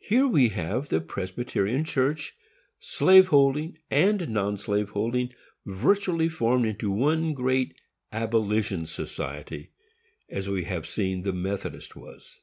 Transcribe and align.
Here 0.00 0.26
we 0.26 0.48
have 0.48 0.88
the 0.88 1.02
Presbyterian 1.02 1.84
Church, 1.84 2.32
slave 2.80 3.28
holding 3.28 3.76
and 3.90 4.30
non 4.30 4.56
slaveholding, 4.56 5.34
virtually 5.66 6.30
formed 6.30 6.64
into 6.64 6.90
one 6.90 7.34
great 7.34 7.78
abolition 8.10 8.86
society, 8.86 9.68
as 10.30 10.48
we 10.48 10.64
have 10.64 10.86
seen 10.86 11.20
the 11.20 11.34
Methodist 11.34 11.94
was. 11.94 12.40